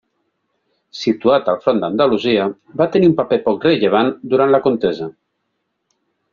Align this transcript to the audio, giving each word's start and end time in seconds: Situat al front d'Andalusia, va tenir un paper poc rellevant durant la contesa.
Situat 0.99 1.51
al 1.53 1.59
front 1.65 1.81
d'Andalusia, 1.83 2.47
va 2.81 2.89
tenir 2.97 3.11
un 3.11 3.15
paper 3.21 3.41
poc 3.45 3.69
rellevant 3.71 4.13
durant 4.35 4.57
la 4.57 4.65
contesa. 4.67 5.13